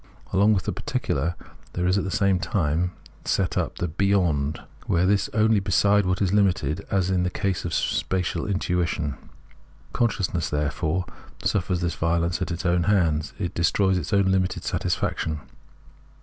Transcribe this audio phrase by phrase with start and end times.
[0.33, 1.35] Along with the particular
[1.73, 2.91] there is at the same time
[3.23, 7.65] set up the" beyond," were this only beside what is limited, as in the case
[7.65, 9.15] of spatial intuition.
[9.93, 11.05] Conscious ness, therefore,
[11.43, 15.39] suffers this violence at its own hands; it destroys its own limited satisfaction.